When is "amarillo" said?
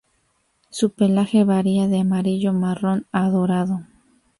1.99-2.53